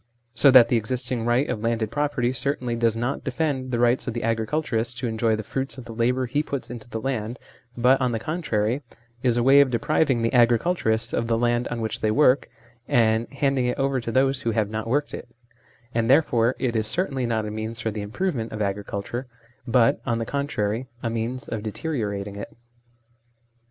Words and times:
So 0.33 0.49
that 0.49 0.69
the 0.69 0.77
existing 0.77 1.25
right 1.27 1.47
of 1.47 1.61
landed 1.61 1.91
property 1.91 2.33
certainly 2.33 2.75
does 2.75 2.97
not 2.97 3.23
defend 3.23 3.69
the 3.69 3.77
rights 3.77 4.07
of 4.07 4.15
the 4.15 4.23
agriculturist 4.23 4.97
to 4.97 5.07
enjoy 5.07 5.35
the 5.35 5.43
fruits 5.43 5.77
of 5.77 5.85
the 5.85 5.93
labour 5.93 6.25
he 6.25 6.41
puts 6.41 6.71
into 6.71 6.89
the 6.89 6.99
land, 6.99 7.37
but, 7.77 8.01
on 8.01 8.11
the 8.11 8.17
con 8.17 8.41
trary, 8.41 8.77
it 8.77 8.93
is 9.21 9.37
a 9.37 9.43
way 9.43 9.61
of 9.61 9.69
depriving 9.69 10.23
the 10.23 10.33
agriculturists 10.33 11.13
of 11.13 11.27
the 11.27 11.37
land 11.37 11.67
on 11.67 11.81
which 11.81 12.01
they 12.01 12.09
work, 12.09 12.49
and 12.87 13.27
handing 13.31 13.67
it 13.67 13.77
over 13.77 14.01
to 14.01 14.11
those 14.11 14.41
who 14.41 14.49
have 14.49 14.71
not 14.71 14.87
worked 14.87 15.13
it; 15.13 15.27
and 15.93 16.09
there 16.09 16.23
fore 16.23 16.55
it 16.57 16.75
is 16.75 16.87
certainly 16.87 17.27
not 17.27 17.45
a 17.45 17.51
means 17.51 17.79
for 17.79 17.91
the 17.91 18.01
improve 18.01 18.33
ment 18.33 18.51
of 18.51 18.59
agriculture, 18.59 19.27
but, 19.67 20.01
on 20.03 20.17
the 20.17 20.25
contrary, 20.25 20.87
a 21.03 21.11
means 21.11 21.47
of 21.47 21.61
deteriorating 21.61 22.35
it. 22.37 22.57